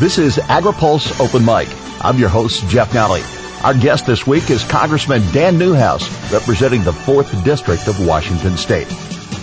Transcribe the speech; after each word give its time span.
This 0.00 0.16
is 0.16 0.38
AgriPulse 0.38 1.20
Open 1.20 1.44
Mic. 1.44 1.68
I'm 2.02 2.18
your 2.18 2.30
host, 2.30 2.66
Jeff 2.68 2.92
Nalley. 2.92 3.22
Our 3.62 3.74
guest 3.74 4.06
this 4.06 4.26
week 4.26 4.48
is 4.48 4.64
Congressman 4.64 5.20
Dan 5.30 5.58
Newhouse, 5.58 6.08
representing 6.32 6.82
the 6.84 6.92
4th 6.92 7.44
District 7.44 7.86
of 7.86 8.06
Washington 8.06 8.56
State. 8.56 8.86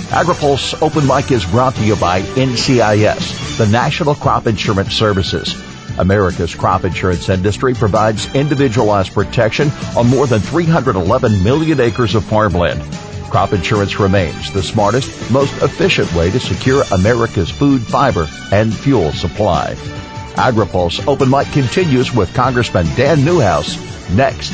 AgriPulse 0.09 0.81
Open 0.81 1.05
Mic 1.05 1.31
is 1.31 1.46
brought 1.46 1.75
to 1.75 1.85
you 1.85 1.96
by 1.97 2.21
NCIS, 2.21 3.59
the 3.59 3.67
National 3.67 4.15
Crop 4.15 4.47
Insurance 4.47 4.96
Services. 4.96 5.54
America's 5.99 6.56
crop 6.56 6.85
insurance 6.85 7.29
industry 7.29 7.76
provides 7.76 8.33
individualized 8.33 9.13
protection 9.13 9.69
on 9.96 10.08
more 10.08 10.26
than 10.26 10.39
311 10.39 11.44
million 11.44 11.79
acres 11.79 12.15
of 12.15 12.26
farmland. 12.26 12.81
Crop 13.29 13.53
insurance 13.53 13.99
remains 13.99 14.51
the 14.53 14.63
smartest, 14.63 15.29
most 15.29 15.53
efficient 15.62 16.12
way 16.16 16.31
to 16.31 16.39
secure 16.39 16.84
America's 16.94 17.52
food, 17.52 17.84
fiber, 17.84 18.27
and 18.52 18.76
fuel 18.76 19.12
supply. 19.12 19.76
AgriPulse 20.38 21.08
Open 21.08 21.30
Mic 21.30 21.48
continues 21.52 22.14
with 22.14 22.32
Congressman 22.36 22.86
Dan 22.96 23.26
Newhouse 23.26 23.76
next. 24.12 24.54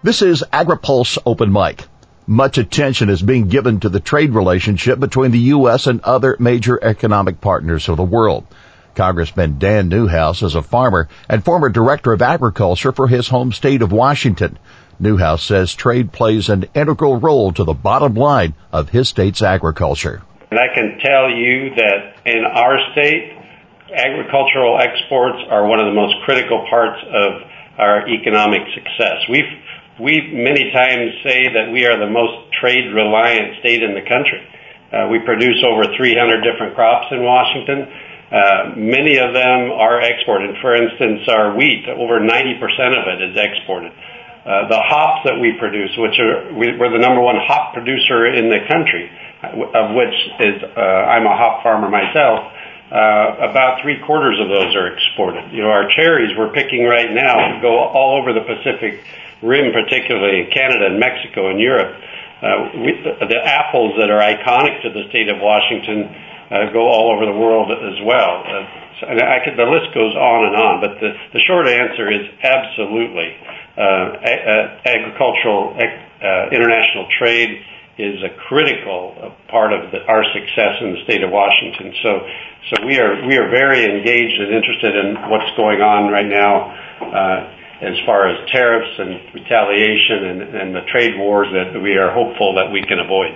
This 0.00 0.22
is 0.22 0.44
AgriPulse 0.52 1.18
Open 1.26 1.52
Mic. 1.52 1.84
Much 2.24 2.56
attention 2.56 3.08
is 3.08 3.20
being 3.20 3.48
given 3.48 3.80
to 3.80 3.88
the 3.88 3.98
trade 3.98 4.30
relationship 4.30 5.00
between 5.00 5.32
the 5.32 5.50
U.S. 5.56 5.88
and 5.88 6.00
other 6.02 6.36
major 6.38 6.78
economic 6.80 7.40
partners 7.40 7.88
of 7.88 7.96
the 7.96 8.04
world. 8.04 8.46
Congressman 8.94 9.58
Dan 9.58 9.88
Newhouse 9.88 10.42
is 10.42 10.54
a 10.54 10.62
farmer 10.62 11.08
and 11.28 11.44
former 11.44 11.68
director 11.68 12.12
of 12.12 12.22
agriculture 12.22 12.92
for 12.92 13.08
his 13.08 13.26
home 13.26 13.50
state 13.50 13.82
of 13.82 13.90
Washington. 13.90 14.56
Newhouse 15.00 15.42
says 15.42 15.74
trade 15.74 16.12
plays 16.12 16.48
an 16.48 16.66
integral 16.74 17.18
role 17.18 17.52
to 17.52 17.64
the 17.64 17.74
bottom 17.74 18.14
line 18.14 18.54
of 18.72 18.90
his 18.90 19.08
state's 19.08 19.42
agriculture. 19.42 20.22
And 20.52 20.60
I 20.60 20.72
can 20.74 21.00
tell 21.00 21.28
you 21.28 21.74
that 21.74 22.14
in 22.24 22.44
our 22.44 22.78
state, 22.92 23.36
agricultural 23.92 24.78
exports 24.78 25.38
are 25.50 25.66
one 25.66 25.80
of 25.80 25.86
the 25.86 25.94
most 25.94 26.14
critical 26.24 26.64
parts 26.70 27.02
of 27.04 27.42
our 27.78 28.08
economic 28.08 28.62
success. 28.74 29.28
We've, 29.28 29.44
we 30.00 30.30
many 30.32 30.70
times 30.70 31.10
say 31.26 31.50
that 31.50 31.70
we 31.72 31.86
are 31.86 31.98
the 31.98 32.10
most 32.10 32.52
trade 32.60 32.94
reliant 32.94 33.58
state 33.60 33.82
in 33.82 33.94
the 33.94 34.06
country. 34.06 34.42
Uh, 34.88 35.08
we 35.10 35.18
produce 35.20 35.60
over 35.66 35.84
300 35.96 36.40
different 36.40 36.74
crops 36.74 37.06
in 37.10 37.22
Washington. 37.22 37.84
Uh, 38.28 38.76
many 38.76 39.18
of 39.18 39.34
them 39.34 39.72
are 39.72 40.00
exported. 40.00 40.56
For 40.60 40.74
instance, 40.74 41.28
our 41.28 41.56
wheat, 41.56 41.88
over 41.88 42.20
90% 42.20 42.60
of 42.96 43.04
it 43.08 43.18
is 43.30 43.34
exported. 43.36 43.92
Uh, 44.48 44.68
the 44.68 44.80
hops 44.80 45.28
that 45.28 45.36
we 45.36 45.52
produce, 45.58 45.92
which 45.98 46.16
are, 46.16 46.52
we, 46.56 46.72
we're 46.78 46.92
the 46.92 47.02
number 47.02 47.20
one 47.20 47.36
hop 47.36 47.74
producer 47.74 48.32
in 48.32 48.48
the 48.48 48.64
country, 48.64 49.10
of 49.44 49.92
which 49.92 50.16
is 50.40 50.56
uh, 50.62 50.80
I'm 50.80 51.26
a 51.26 51.36
hop 51.36 51.62
farmer 51.62 51.88
myself. 51.90 52.48
Uh, 52.88 53.36
about 53.44 53.82
three 53.82 54.00
quarters 54.00 54.40
of 54.40 54.48
those 54.48 54.74
are 54.74 54.88
exported. 54.88 55.52
You 55.52 55.60
know, 55.60 55.68
our 55.68 55.88
cherries 55.92 56.32
we're 56.36 56.52
picking 56.52 56.84
right 56.84 57.12
now 57.12 57.60
go 57.60 57.76
all 57.76 58.16
over 58.16 58.32
the 58.32 58.40
Pacific 58.40 59.04
Rim, 59.42 59.72
particularly 59.72 60.40
in 60.40 60.50
Canada 60.50 60.86
and 60.86 60.98
Mexico 60.98 61.50
and 61.50 61.60
Europe. 61.60 61.92
Uh, 62.40 62.70
we, 62.80 62.96
the 63.02 63.40
apples 63.44 63.92
that 64.00 64.08
are 64.08 64.24
iconic 64.24 64.80
to 64.82 64.90
the 64.90 65.04
state 65.10 65.28
of 65.28 65.36
Washington 65.36 66.08
uh, 66.48 66.72
go 66.72 66.88
all 66.88 67.12
over 67.12 67.26
the 67.26 67.36
world 67.36 67.70
as 67.70 68.00
well. 68.08 68.40
Uh, 68.46 69.10
and 69.12 69.20
I 69.20 69.44
could, 69.44 69.56
the 69.56 69.68
list 69.68 69.92
goes 69.94 70.16
on 70.16 70.46
and 70.48 70.56
on, 70.56 70.80
but 70.80 70.98
the, 70.98 71.12
the 71.32 71.40
short 71.44 71.68
answer 71.68 72.10
is 72.10 72.24
absolutely. 72.42 73.36
Uh, 73.76 74.18
a, 74.26 74.80
agricultural 74.88 75.76
uh, 75.78 76.50
international 76.50 77.06
trade 77.16 77.62
is 77.98 78.22
a 78.22 78.30
critical 78.48 79.34
part 79.48 79.72
of 79.72 79.90
the, 79.90 79.98
our 80.06 80.24
success 80.32 80.78
in 80.80 80.92
the 80.94 81.02
state 81.04 81.22
of 81.22 81.30
Washington. 81.30 81.92
So, 82.02 82.20
so 82.70 82.86
we 82.86 82.98
are 82.98 83.26
we 83.26 83.36
are 83.36 83.50
very 83.50 83.84
engaged 83.84 84.40
and 84.40 84.54
interested 84.54 84.94
in 84.94 85.16
what's 85.28 85.50
going 85.56 85.80
on 85.80 86.12
right 86.12 86.26
now. 86.26 86.74
Uh, 87.02 87.54
as 87.80 87.94
far 88.04 88.28
as 88.28 88.50
tariffs 88.50 88.98
and 88.98 89.34
retaliation 89.34 90.24
and, 90.24 90.42
and 90.42 90.74
the 90.74 90.80
trade 90.90 91.16
wars 91.16 91.46
that 91.52 91.80
we 91.80 91.96
are 91.96 92.10
hopeful 92.12 92.54
that 92.54 92.72
we 92.72 92.82
can 92.82 92.98
avoid. 92.98 93.30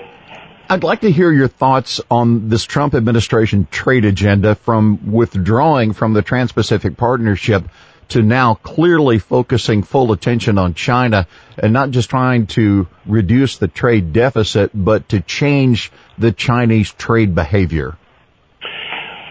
I'd 0.69 0.83
like 0.83 1.03
to 1.03 1.11
hear 1.11 1.31
your 1.31 1.49
thoughts 1.49 2.01
on 2.11 2.49
this 2.49 2.65
Trump 2.65 2.95
administration 2.95 3.69
trade 3.71 4.05
agenda 4.05 4.55
from 4.55 5.13
withdrawing 5.13 5.93
from 5.93 6.13
the 6.13 6.23
Trans-Pacific 6.23 6.97
Partnership 6.97 7.69
to 8.13 8.23
now 8.23 8.55
clearly 8.55 9.19
focusing 9.19 9.83
full 9.83 10.13
attention 10.13 10.59
on 10.59 10.75
China 10.75 11.27
and 11.59 11.73
not 11.73 11.91
just 11.91 12.11
trying 12.11 12.47
to 12.49 12.87
reduce 13.07 13.59
the 13.59 13.69
trade 13.69 14.13
deficit, 14.13 14.71
but 14.75 15.09
to 15.11 15.21
change 15.21 15.91
the 16.19 16.33
Chinese 16.33 16.93
trade 16.93 17.35
behavior? 17.35 17.97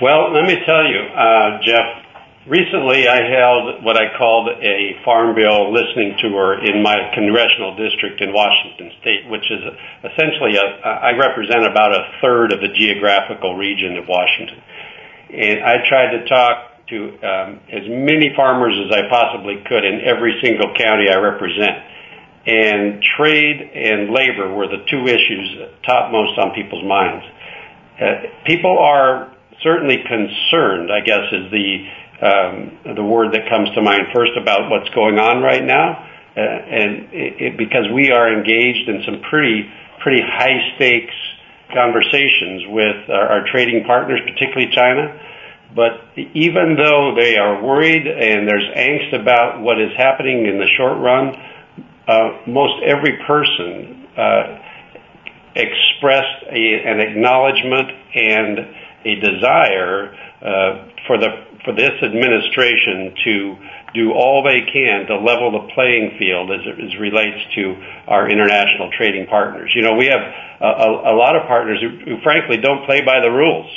Well, 0.01 0.33
let 0.33 0.45
me 0.45 0.57
tell 0.65 0.85
you, 0.85 0.99
uh, 1.13 1.61
Jeff, 1.61 1.85
recently 2.47 3.07
I 3.07 3.21
held 3.29 3.83
what 3.85 3.97
I 3.97 4.17
called 4.17 4.49
a 4.49 4.97
Farm 5.05 5.35
Bill 5.35 5.71
listening 5.71 6.17
tour 6.19 6.57
in 6.57 6.81
my 6.81 7.13
congressional 7.13 7.77
district 7.77 8.19
in 8.19 8.33
Washington 8.33 8.91
State, 8.99 9.29
which 9.29 9.45
is 9.45 9.61
essentially 10.01 10.57
a, 10.57 10.87
I 10.87 11.11
represent 11.17 11.65
about 11.69 11.93
a 11.93 12.17
third 12.21 12.51
of 12.51 12.61
the 12.61 12.73
geographical 12.73 13.55
region 13.55 13.97
of 13.97 14.07
Washington. 14.07 14.57
And 15.29 15.63
I 15.63 15.87
tried 15.87 16.17
to 16.17 16.27
talk 16.27 16.70
to 16.89 16.97
um, 17.23 17.59
as 17.71 17.83
many 17.87 18.33
farmers 18.35 18.73
as 18.85 18.91
I 18.91 19.09
possibly 19.09 19.63
could 19.67 19.85
in 19.85 20.01
every 20.05 20.39
single 20.43 20.73
county 20.75 21.09
I 21.09 21.17
represent. 21.17 21.77
And 22.45 23.03
trade 23.17 23.61
and 23.61 24.09
labor 24.09 24.53
were 24.53 24.67
the 24.67 24.83
two 24.89 25.05
issues 25.05 25.77
topmost 25.85 26.39
on 26.39 26.55
people's 26.55 26.83
minds. 26.83 27.25
Uh, 28.01 28.05
people 28.45 28.77
are 28.79 29.31
certainly 29.61 29.97
concerned, 30.01 30.89
I 30.91 31.01
guess 31.01 31.21
is 31.31 31.51
the 31.51 31.85
um, 32.21 32.95
the 32.95 33.03
word 33.03 33.33
that 33.33 33.49
comes 33.49 33.73
to 33.73 33.81
mind 33.81 34.13
first 34.13 34.37
about 34.37 34.69
what's 34.69 34.89
going 34.93 35.17
on 35.17 35.41
right 35.41 35.63
now, 35.63 36.05
uh, 36.37 36.39
and 36.39 37.09
it, 37.09 37.33
it, 37.41 37.57
because 37.57 37.89
we 37.93 38.11
are 38.11 38.29
engaged 38.29 38.87
in 38.89 39.01
some 39.05 39.21
pretty 39.29 39.65
pretty 40.01 40.21
high 40.21 40.73
stakes 40.75 41.13
conversations 41.73 42.67
with 42.69 43.09
our, 43.09 43.41
our 43.41 43.43
trading 43.51 43.83
partners, 43.85 44.19
particularly 44.25 44.69
China. 44.73 45.17
But 45.75 46.17
even 46.33 46.75
though 46.75 47.15
they 47.15 47.37
are 47.37 47.63
worried 47.63 48.05
and 48.05 48.47
there's 48.47 48.67
angst 48.75 49.19
about 49.19 49.61
what 49.61 49.79
is 49.79 49.91
happening 49.95 50.45
in 50.45 50.59
the 50.59 50.67
short 50.77 50.97
run, 50.97 51.35
uh, 52.07 52.41
most 52.47 52.83
every 52.83 53.17
person 53.25 54.07
uh, 54.17 54.59
expressed 55.55 56.43
a, 56.49 56.83
an 56.85 56.99
acknowledgement 56.99 57.89
and 58.15 58.59
a 59.05 59.15
desire 59.15 60.13
uh, 60.41 60.87
for 61.07 61.17
the 61.17 61.51
for 61.63 61.73
this 61.73 61.91
administration 62.01 63.13
to 63.23 63.55
do 63.93 64.13
all 64.13 64.41
they 64.41 64.65
can 64.73 65.05
to 65.05 65.15
level 65.17 65.51
the 65.51 65.73
playing 65.75 66.17
field 66.17 66.49
as 66.49 66.61
it 66.65 66.83
as 66.83 66.99
relates 66.99 67.37
to 67.53 67.75
our 68.07 68.29
international 68.29 68.89
trading 68.97 69.27
partners. 69.27 69.71
You 69.75 69.83
know, 69.83 69.95
we 69.95 70.07
have 70.07 70.21
a, 70.59 70.65
a, 70.65 71.13
a 71.13 71.15
lot 71.15 71.35
of 71.35 71.47
partners 71.47 71.79
who, 71.79 71.89
who 72.03 72.21
frankly 72.23 72.57
don't 72.57 72.85
play 72.85 73.01
by 73.01 73.21
the 73.21 73.29
rules 73.29 73.69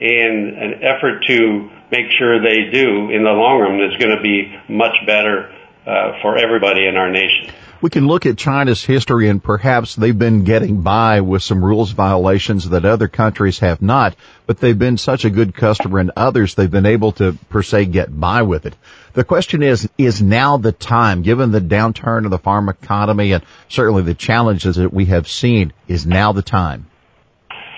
and 0.00 0.56
an 0.56 0.82
effort 0.82 1.24
to 1.26 1.70
make 1.90 2.06
sure 2.18 2.40
they 2.40 2.70
do 2.70 3.10
in 3.10 3.24
the 3.24 3.30
long 3.30 3.60
run 3.60 3.90
is 3.90 3.96
going 3.98 4.14
to 4.16 4.22
be 4.22 4.54
much 4.68 4.94
better 5.06 5.52
uh, 5.86 6.20
for 6.22 6.36
everybody 6.36 6.86
in 6.86 6.96
our 6.96 7.10
nation. 7.10 7.52
We 7.80 7.90
can 7.90 8.08
look 8.08 8.26
at 8.26 8.36
China's 8.36 8.84
history 8.84 9.28
and 9.28 9.42
perhaps 9.42 9.94
they've 9.94 10.18
been 10.18 10.42
getting 10.42 10.82
by 10.82 11.20
with 11.20 11.44
some 11.44 11.64
rules 11.64 11.92
violations 11.92 12.68
that 12.70 12.84
other 12.84 13.06
countries 13.06 13.60
have 13.60 13.80
not, 13.80 14.16
but 14.46 14.58
they've 14.58 14.78
been 14.78 14.98
such 14.98 15.24
a 15.24 15.30
good 15.30 15.54
customer 15.54 16.00
in 16.00 16.10
others 16.16 16.54
they've 16.54 16.68
been 16.68 16.86
able 16.86 17.12
to 17.12 17.38
per 17.50 17.62
se 17.62 17.86
get 17.86 18.08
by 18.18 18.42
with 18.42 18.66
it. 18.66 18.74
The 19.12 19.22
question 19.22 19.62
is, 19.62 19.88
is 19.96 20.20
now 20.20 20.56
the 20.56 20.72
time, 20.72 21.22
given 21.22 21.52
the 21.52 21.60
downturn 21.60 22.24
of 22.24 22.32
the 22.32 22.38
farm 22.38 22.68
economy 22.68 23.32
and 23.32 23.44
certainly 23.68 24.02
the 24.02 24.14
challenges 24.14 24.76
that 24.76 24.92
we 24.92 25.06
have 25.06 25.28
seen, 25.28 25.72
is 25.86 26.04
now 26.04 26.32
the 26.32 26.42
time? 26.42 26.86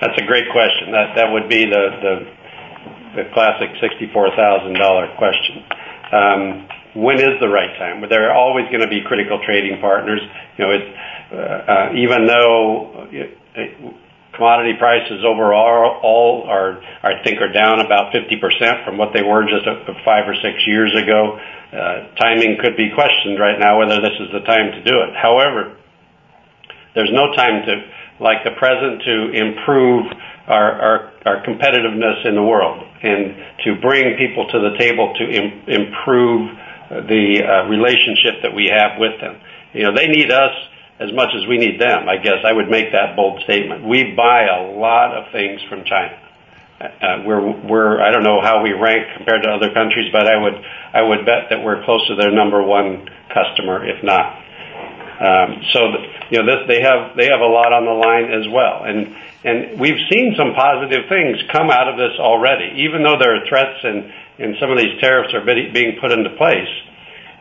That's 0.00 0.17
a 0.17 0.26
great 0.26 0.49
question. 0.50 0.93
That 0.93 1.14
that 1.17 1.29
would 1.32 1.49
be 1.49 1.67
the 1.69 3.25
classic 3.35 3.70
sixty-four 3.81 4.31
thousand 4.37 4.75
dollar 4.75 5.12
question. 5.19 5.64
Um, 6.12 6.69
when 6.94 7.20
is 7.20 7.38
the 7.38 7.49
right 7.49 7.70
time? 7.79 8.02
There 8.08 8.31
are 8.31 8.35
always 8.35 8.67
going 8.67 8.81
to 8.81 8.91
be 8.91 9.02
critical 9.06 9.41
trading 9.44 9.81
partners. 9.81 10.20
You 10.58 10.64
know, 10.64 10.70
it's, 10.75 10.91
uh, 11.31 11.37
uh, 11.37 11.87
even 11.94 12.26
though 12.26 13.06
uh, 13.06 13.61
commodity 14.35 14.75
prices 14.79 15.23
overall 15.23 16.00
all 16.03 16.49
are, 16.49 16.82
I 17.03 17.23
think, 17.23 17.38
are 17.41 17.53
down 17.53 17.79
about 17.79 18.12
50% 18.12 18.85
from 18.85 18.99
what 18.99 19.14
they 19.14 19.23
were 19.23 19.46
just 19.46 19.67
five 20.05 20.26
or 20.26 20.35
six 20.43 20.67
years 20.67 20.91
ago. 20.96 21.38
Timing 22.19 22.58
could 22.58 22.76
be 22.76 22.91
questioned 22.91 23.38
right 23.38 23.58
now 23.58 23.79
whether 23.79 24.00
this 24.03 24.19
is 24.19 24.32
the 24.32 24.43
time 24.43 24.73
to 24.73 24.82
do 24.82 24.96
it. 25.06 25.14
However, 25.14 25.76
there's 26.94 27.12
no 27.12 27.31
time 27.37 27.62
to, 27.67 27.73
like 28.20 28.44
the 28.44 28.52
present, 28.58 29.02
to 29.02 29.32
improve 29.32 30.06
our, 30.46 31.12
our, 31.25 31.43
competitiveness 31.44 32.26
in 32.26 32.34
the 32.34 32.43
world 32.43 32.84
and 33.02 33.37
to 33.64 33.81
bring 33.81 34.17
people 34.19 34.46
to 34.49 34.58
the 34.61 34.76
table 34.78 35.14
to 35.17 35.25
Im- 35.25 35.62
improve 35.69 36.50
the 37.08 37.40
uh, 37.40 37.69
relationship 37.69 38.43
that 38.43 38.55
we 38.55 38.67
have 38.67 38.99
with 38.99 39.20
them. 39.20 39.40
You 39.72 39.84
know, 39.84 39.94
they 39.94 40.08
need 40.08 40.31
us 40.31 40.52
as 40.99 41.12
much 41.14 41.31
as 41.34 41.46
we 41.49 41.56
need 41.56 41.81
them. 41.81 42.08
I 42.08 42.17
guess 42.17 42.44
I 42.44 42.52
would 42.52 42.69
make 42.69 42.93
that 42.93 43.17
bold 43.17 43.43
statement. 43.44 43.87
We 43.87 44.12
buy 44.14 44.46
a 44.50 44.76
lot 44.76 45.17
of 45.17 45.32
things 45.32 45.62
from 45.69 45.84
China. 45.84 46.19
Uh, 46.81 47.22
we're 47.26 47.44
we're 47.44 48.00
I 48.00 48.11
don't 48.11 48.25
know 48.25 48.40
how 48.40 48.62
we 48.62 48.72
rank 48.72 49.05
compared 49.17 49.43
to 49.44 49.50
other 49.50 49.72
countries, 49.72 50.08
but 50.12 50.26
I 50.26 50.37
would 50.40 50.56
I 50.94 51.02
would 51.02 51.26
bet 51.26 51.50
that 51.50 51.62
we're 51.62 51.84
close 51.84 52.06
to 52.08 52.17
their 52.17 52.32
number 52.32 52.62
one 52.62 53.06
customer, 53.28 53.84
if 53.84 54.02
not. 54.02 54.40
They 56.67 56.81
have 56.81 57.17
they 57.17 57.28
have 57.28 57.40
a 57.40 57.50
lot 57.50 57.72
on 57.76 57.84
the 57.84 57.93
line 57.93 58.32
as 58.32 58.49
well, 58.49 58.88
and 58.88 59.12
and 59.44 59.81
we've 59.81 60.00
seen 60.08 60.34
some 60.37 60.55
positive 60.56 61.08
things 61.08 61.37
come 61.52 61.70
out 61.70 61.88
of 61.88 61.96
this 62.00 62.17
already, 62.19 62.88
even 62.88 63.05
though 63.05 63.20
there 63.20 63.37
are 63.37 63.44
threats 63.46 63.84
and 63.84 64.11
and 64.40 64.56
some 64.58 64.72
of 64.72 64.78
these 64.78 64.96
tariffs 65.00 65.34
are 65.34 65.44
being 65.44 66.00
put 66.00 66.12
into 66.12 66.31
place. 66.40 66.72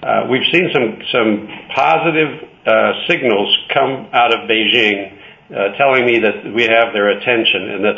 Uh, 0.04 0.28
we've 0.28 0.48
seen 0.52 0.68
some 0.76 1.00
some 1.12 1.48
positive 1.76 2.50
uh, 2.68 2.92
signals 3.08 3.48
come 3.74 4.12
out 4.12 4.36
of 4.36 4.50
Beijing 4.50 5.16
uh, 5.50 5.76
telling 5.80 6.06
me 6.06 6.20
that 6.20 6.52
we 6.54 6.64
have 6.64 6.92
their 6.92 7.10
attention 7.10 7.80
and 7.80 7.84
that 7.86 7.96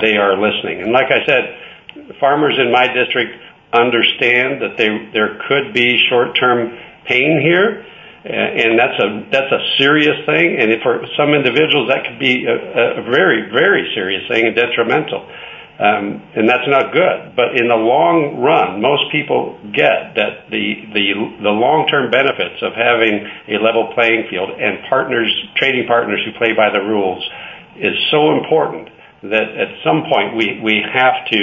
they 0.00 0.16
are 0.16 0.36
listening. 0.36 0.82
And 0.82 0.92
like 0.92 1.08
I 1.10 1.24
said, 1.24 2.14
farmers 2.20 2.58
in 2.58 2.70
my 2.70 2.86
district 2.92 3.32
understand 3.72 4.60
that 4.60 4.76
they 4.76 4.88
there 5.12 5.40
could 5.48 5.72
be 5.72 5.96
short-term 6.08 6.76
pain 7.06 7.40
here, 7.40 7.84
and 8.24 8.78
that's 8.78 8.98
a 9.02 9.08
that's 9.30 9.50
a 9.50 9.62
serious 9.78 10.14
thing. 10.26 10.56
And 10.60 10.70
for 10.82 11.02
some 11.18 11.34
individuals, 11.34 11.90
that 11.90 12.06
could 12.06 12.18
be 12.18 12.46
a, 12.46 13.02
very 13.02 13.50
very 13.50 13.90
serious 13.94 14.22
thing 14.28 14.46
and 14.46 14.54
detrimental. 14.54 15.26
Um, 15.82 16.22
and 16.36 16.46
that's 16.46 16.68
not 16.68 16.92
good. 16.92 17.34
But 17.34 17.58
in 17.58 17.66
the 17.66 17.80
long 17.80 18.38
run, 18.38 18.80
most 18.80 19.10
people 19.10 19.58
get 19.74 20.14
that 20.14 20.46
the 20.50 20.86
the 20.94 21.06
the 21.42 21.50
long 21.50 21.90
term 21.90 22.10
benefits 22.14 22.62
of 22.62 22.78
having 22.78 23.26
a 23.50 23.58
level 23.58 23.90
playing 23.94 24.30
field 24.30 24.50
and 24.54 24.86
partners, 24.88 25.26
trading 25.56 25.86
partners 25.88 26.22
who 26.22 26.30
play 26.38 26.54
by 26.54 26.70
the 26.70 26.78
rules, 26.78 27.26
is 27.74 27.98
so 28.14 28.38
important 28.38 28.90
that 29.22 29.50
at 29.58 29.70
some 29.82 30.06
point 30.06 30.38
we 30.38 30.78
have 30.94 31.26
to 31.30 31.42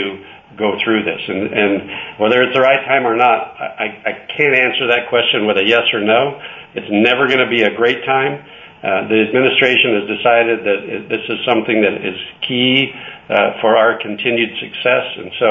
go 0.59 0.75
through 0.83 1.07
this. 1.07 1.23
And, 1.25 2.19
whether 2.19 2.43
it's 2.43 2.53
the 2.53 2.59
right 2.59 2.83
time 2.83 3.07
or 3.07 3.15
not, 3.15 3.55
I, 3.55 4.03
I 4.03 4.13
can't 4.35 4.51
answer 4.51 4.91
that 4.91 5.07
question 5.07 5.47
with 5.47 5.55
a 5.55 5.63
yes 5.63 5.87
or 5.95 6.03
no. 6.03 6.35
It's 6.75 6.91
never 6.91 7.31
going 7.31 7.39
to 7.39 7.47
be 7.47 7.63
a 7.63 7.73
great 7.73 8.03
time. 8.03 8.43
Uh, 8.79 9.07
the 9.07 9.23
administration 9.27 10.03
has 10.03 10.05
decided 10.07 10.57
that 10.63 10.79
this 11.07 11.23
is 11.27 11.39
something 11.47 11.79
that 11.83 11.99
is 11.99 12.19
key 12.47 12.91
uh, 13.27 13.59
for 13.59 13.75
our 13.75 13.99
continued 13.99 14.51
success, 14.59 15.07
and 15.19 15.31
so 15.39 15.49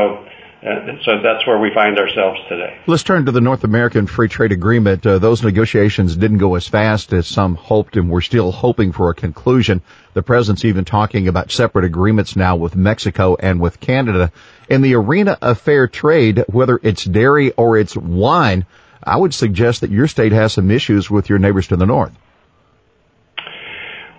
uh, 0.62 0.98
so 1.04 1.22
that's 1.22 1.46
where 1.46 1.58
we 1.58 1.72
find 1.72 1.98
ourselves 1.98 2.40
today. 2.48 2.76
Let's 2.86 3.04
turn 3.04 3.26
to 3.26 3.32
the 3.32 3.40
North 3.40 3.62
American 3.62 4.06
Free 4.06 4.28
Trade 4.28 4.50
Agreement. 4.50 5.06
Uh, 5.06 5.18
those 5.18 5.42
negotiations 5.42 6.16
didn't 6.16 6.38
go 6.38 6.56
as 6.56 6.66
fast 6.66 7.12
as 7.12 7.28
some 7.28 7.54
hoped, 7.54 7.96
and 7.96 8.10
we're 8.10 8.20
still 8.20 8.50
hoping 8.50 8.90
for 8.90 9.08
a 9.10 9.14
conclusion. 9.14 9.82
The 10.14 10.22
president's 10.22 10.64
even 10.64 10.84
talking 10.84 11.28
about 11.28 11.52
separate 11.52 11.84
agreements 11.84 12.34
now 12.34 12.56
with 12.56 12.74
Mexico 12.74 13.36
and 13.38 13.60
with 13.60 13.78
Canada. 13.78 14.32
In 14.68 14.82
the 14.82 14.94
arena 14.94 15.38
of 15.40 15.60
fair 15.60 15.86
trade, 15.86 16.44
whether 16.48 16.80
it's 16.82 17.04
dairy 17.04 17.52
or 17.52 17.78
it's 17.78 17.96
wine, 17.96 18.66
I 19.02 19.16
would 19.16 19.34
suggest 19.34 19.82
that 19.82 19.90
your 19.90 20.08
state 20.08 20.32
has 20.32 20.52
some 20.52 20.72
issues 20.72 21.08
with 21.08 21.28
your 21.28 21.38
neighbors 21.38 21.68
to 21.68 21.76
the 21.76 21.86
north. 21.86 22.12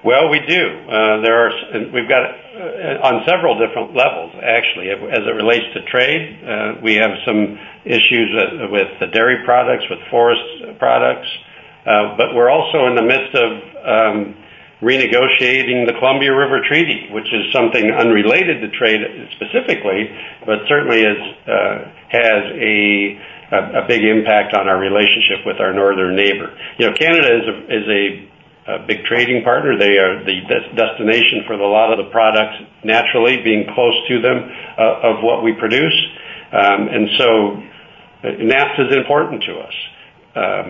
Well, 0.03 0.29
we 0.29 0.39
do. 0.39 0.63
Uh, 0.87 1.19
there 1.21 1.35
are. 1.43 1.51
We've 1.91 2.07
got 2.07 2.23
uh, 2.23 3.03
on 3.03 3.27
several 3.27 3.59
different 3.59 3.95
levels, 3.95 4.31
actually, 4.39 4.89
as 4.91 5.27
it 5.27 5.35
relates 5.35 5.67
to 5.75 5.83
trade. 5.91 6.39
Uh, 6.39 6.79
we 6.81 6.95
have 6.95 7.11
some 7.27 7.59
issues 7.83 8.31
with 8.71 8.87
the 9.01 9.07
dairy 9.07 9.43
products, 9.43 9.83
with 9.89 9.99
forest 10.09 10.79
products, 10.79 11.27
uh, 11.85 12.15
but 12.15 12.33
we're 12.33 12.49
also 12.49 12.87
in 12.87 12.95
the 12.95 13.03
midst 13.03 13.35
of 13.35 13.51
um, 13.83 14.35
renegotiating 14.81 15.85
the 15.85 15.93
Columbia 15.99 16.31
River 16.31 16.63
Treaty, 16.63 17.11
which 17.11 17.27
is 17.33 17.51
something 17.51 17.91
unrelated 17.91 18.61
to 18.61 18.69
trade 18.79 19.03
specifically, 19.35 20.15
but 20.45 20.59
certainly 20.69 21.03
uh, 21.03 21.91
has 22.07 22.41
a, 22.55 23.19
big 23.87 24.05
impact 24.05 24.53
on 24.53 24.69
our 24.69 24.79
relationship 24.79 25.43
with 25.45 25.59
our 25.59 25.73
northern 25.73 26.15
neighbor. 26.15 26.55
You 26.77 26.87
know, 26.87 26.93
Canada 26.95 27.27
is 27.67 27.83
a, 27.89 28.28
a 28.69 28.85
big 28.85 29.03
trading 29.05 29.43
partner. 29.43 29.77
They 29.77 29.97
are 29.97 30.23
the 30.23 30.41
destination 30.75 31.43
for 31.47 31.53
a 31.53 31.67
lot 31.67 31.91
of 31.91 31.97
the 31.97 32.11
products 32.11 32.61
naturally 32.83 33.41
being 33.43 33.65
close 33.73 33.97
to 34.07 34.21
them 34.21 34.37
uh, 34.77 35.09
of 35.09 35.23
what 35.23 35.43
we 35.43 35.53
produce. 35.53 35.97
Um, 36.51 36.87
and 36.87 37.09
so 37.17 37.27
uh, 38.21 38.37
NAFTA 38.37 38.89
is 38.89 38.95
important 38.95 39.43
to 39.43 39.53
us. 39.59 39.75
Um, 40.35 40.65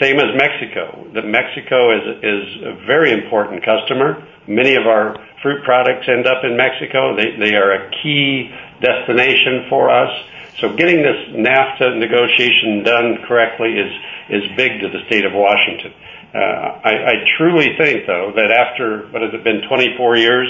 same 0.00 0.18
as 0.18 0.34
Mexico. 0.34 1.06
Mexico 1.24 1.94
is, 1.94 2.04
is 2.22 2.62
a 2.66 2.86
very 2.86 3.12
important 3.12 3.64
customer. 3.64 4.26
Many 4.48 4.74
of 4.74 4.86
our 4.86 5.14
fruit 5.42 5.62
products 5.64 6.08
end 6.08 6.26
up 6.26 6.42
in 6.44 6.56
Mexico. 6.56 7.16
They, 7.16 7.36
they 7.38 7.54
are 7.54 7.72
a 7.72 7.90
key 8.02 8.50
destination 8.82 9.66
for 9.70 9.90
us. 9.90 10.10
So 10.58 10.74
getting 10.76 11.02
this 11.02 11.16
NAFTA 11.32 11.98
negotiation 11.98 12.82
done 12.82 13.18
correctly 13.26 13.78
is, 13.78 13.92
is 14.28 14.56
big 14.56 14.80
to 14.80 14.88
the 14.88 15.06
state 15.06 15.24
of 15.24 15.32
Washington. 15.32 15.94
Uh, 16.32 16.38
I, 16.86 17.14
truly 17.38 17.74
think, 17.76 18.06
though, 18.06 18.32
that 18.36 18.50
after 18.54 19.08
what 19.10 19.22
has 19.22 19.34
it 19.34 19.42
been 19.42 19.62
24 19.66 20.16
years, 20.16 20.48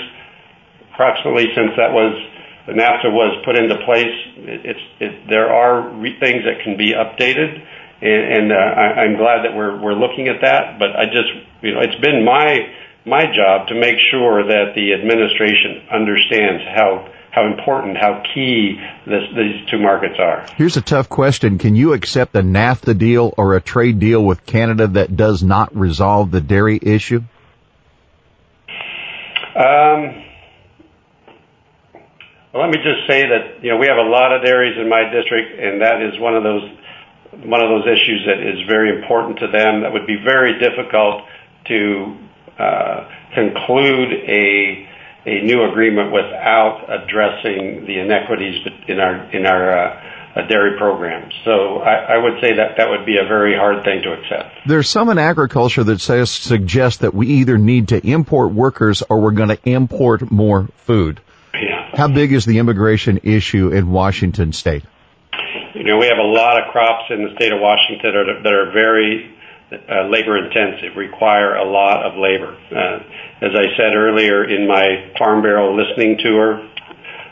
approximately 0.92 1.48
since 1.56 1.72
that 1.76 1.92
was 1.92 2.12
NAFTA 2.68 3.10
was 3.10 3.40
put 3.44 3.56
into 3.56 3.76
place, 3.84 4.14
it, 4.36 4.60
it's 4.64 4.84
it, 5.00 5.28
there 5.28 5.48
are 5.48 5.88
re- 5.98 6.18
things 6.20 6.44
that 6.44 6.62
can 6.62 6.76
be 6.76 6.92
updated, 6.92 7.64
and, 8.02 8.22
and 8.36 8.52
uh, 8.52 9.00
I'm 9.00 9.16
glad 9.16 9.44
that 9.44 9.56
we're 9.56 9.80
we're 9.80 9.96
looking 9.96 10.28
at 10.28 10.42
that. 10.42 10.78
But 10.78 10.94
I 10.94 11.06
just 11.06 11.32
you 11.62 11.74
know 11.74 11.80
it's 11.80 11.98
been 12.00 12.24
my 12.24 12.68
my 13.06 13.24
job 13.32 13.68
to 13.68 13.74
make 13.74 13.96
sure 14.10 14.44
that 14.44 14.76
the 14.76 14.92
administration 14.92 15.88
understands 15.90 16.62
how 16.76 17.08
how 17.30 17.46
important, 17.46 17.96
how 17.96 18.22
key 18.34 18.80
this, 19.06 19.22
these 19.36 19.68
two 19.70 19.78
markets 19.78 20.16
are. 20.18 20.46
Here's 20.56 20.76
a 20.76 20.82
tough 20.82 21.08
question. 21.08 21.58
Can 21.58 21.76
you 21.76 21.92
accept 21.92 22.34
a 22.34 22.42
NAFTA 22.42 22.98
deal 22.98 23.32
or 23.36 23.54
a 23.54 23.60
trade 23.60 24.00
deal 24.00 24.24
with 24.24 24.44
Canada 24.44 24.88
that 24.88 25.16
does 25.16 25.42
not 25.42 25.74
resolve 25.76 26.30
the 26.30 26.40
dairy 26.40 26.78
issue? 26.82 27.22
Um, 29.54 30.24
well, 32.52 32.62
let 32.62 32.70
me 32.70 32.78
just 32.82 33.06
say 33.06 33.28
that 33.28 33.62
you 33.62 33.70
know 33.70 33.78
we 33.78 33.86
have 33.86 33.98
a 33.98 34.08
lot 34.08 34.32
of 34.32 34.44
dairies 34.44 34.76
in 34.76 34.88
my 34.88 35.10
district, 35.10 35.58
and 35.60 35.82
that 35.82 36.02
is 36.02 36.18
one 36.18 36.34
of 36.34 36.42
those 36.42 36.62
one 37.44 37.60
of 37.60 37.68
those 37.68 37.86
issues 37.86 38.26
that 38.26 38.40
is 38.40 38.66
very 38.66 38.96
important 38.96 39.38
to 39.38 39.46
them. 39.46 39.82
That 39.82 39.92
would 39.92 40.06
be 40.06 40.16
very 40.16 40.58
difficult 40.58 41.22
to 41.66 42.16
uh, 42.58 43.08
conclude 43.34 44.12
a 44.26 44.89
a 45.26 45.42
new 45.42 45.64
agreement 45.64 46.12
without 46.12 46.86
addressing 46.88 47.86
the 47.86 47.98
inequities 47.98 48.66
in 48.88 48.98
our 48.98 49.30
in 49.32 49.46
our 49.46 49.70
uh, 49.70 50.46
dairy 50.48 50.78
programs. 50.78 51.34
So 51.44 51.78
I, 51.78 52.14
I, 52.14 52.18
would 52.18 52.40
say 52.40 52.54
that 52.54 52.76
that 52.76 52.88
would 52.88 53.04
be 53.04 53.18
a 53.18 53.24
very 53.24 53.56
hard 53.56 53.84
thing 53.84 54.02
to 54.02 54.12
accept. 54.12 54.66
There's 54.66 54.88
some 54.88 55.08
in 55.10 55.18
agriculture 55.18 55.84
that 55.84 56.00
says 56.00 56.30
suggest 56.30 57.00
that 57.00 57.14
we 57.14 57.26
either 57.26 57.58
need 57.58 57.88
to 57.88 58.06
import 58.06 58.52
workers 58.52 59.02
or 59.02 59.20
we're 59.20 59.32
going 59.32 59.48
to 59.48 59.58
import 59.64 60.30
more 60.30 60.68
food. 60.76 61.20
Yeah. 61.52 61.90
How 61.94 62.08
big 62.08 62.32
is 62.32 62.44
the 62.44 62.58
immigration 62.58 63.20
issue 63.24 63.70
in 63.70 63.90
Washington 63.90 64.52
State? 64.52 64.84
You 65.74 65.84
know, 65.84 65.98
we 65.98 66.06
have 66.06 66.18
a 66.18 66.22
lot 66.22 66.62
of 66.62 66.70
crops 66.72 67.04
in 67.10 67.24
the 67.24 67.34
state 67.34 67.52
of 67.52 67.60
Washington 67.60 68.00
that 68.02 68.16
are, 68.16 68.42
that 68.42 68.52
are 68.52 68.72
very 68.72 69.26
uh, 69.26 69.39
labor 70.10 70.36
intensive, 70.38 70.96
require 70.96 71.54
a 71.54 71.64
lot 71.64 72.04
of 72.04 72.18
labor. 72.18 72.56
Uh, 72.70 72.98
as 73.40 73.52
I 73.54 73.76
said 73.76 73.94
earlier 73.94 74.44
in 74.44 74.66
my 74.66 75.12
Farm 75.18 75.42
Bureau 75.42 75.74
listening 75.74 76.18
tour, 76.18 76.66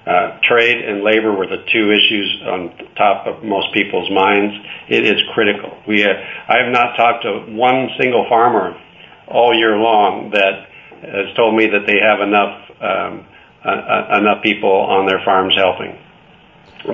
uh, 0.07 0.38
trade 0.49 0.78
and 0.78 1.02
labor 1.02 1.35
were 1.35 1.47
the 1.47 1.61
two 1.71 1.92
issues 1.92 2.42
on 2.47 2.73
top 2.97 3.26
of 3.26 3.45
most 3.45 3.75
people's 3.75 4.11
minds. 4.11 4.54
It 4.88 5.04
is 5.04 5.21
critical. 5.35 5.76
We 5.87 6.00
have, 6.00 6.16
I 6.49 6.64
have 6.64 6.73
not 6.73 6.97
talked 6.97 7.25
to 7.25 7.52
one 7.52 7.90
single 8.00 8.25
farmer 8.28 8.80
all 9.26 9.52
year 9.54 9.76
long 9.76 10.30
that 10.33 10.71
has 11.02 11.37
told 11.37 11.54
me 11.54 11.66
that 11.66 11.85
they 11.87 11.99
have 12.00 12.21
enough 12.21 12.64
um, 12.80 13.26
uh, 13.64 14.14
uh 14.14 14.18
enough 14.18 14.42
people 14.42 14.71
on 14.71 15.07
their 15.07 15.21
farms 15.25 15.52
helping. 15.59 15.99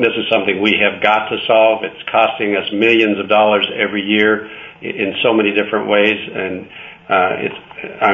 This 0.01 0.17
is 0.17 0.25
something 0.33 0.63
we 0.63 0.81
have 0.81 1.03
got 1.03 1.29
to 1.29 1.37
solve. 1.47 1.85
It's 1.85 2.03
costing 2.11 2.57
us 2.57 2.67
millions 2.73 3.21
of 3.21 3.29
dollars 3.29 3.69
every 3.77 4.01
year 4.01 4.49
in 4.85 5.15
so 5.23 5.33
many 5.33 5.53
different 5.53 5.89
ways, 5.89 6.19
and 6.35 6.69
uh, 7.09 8.05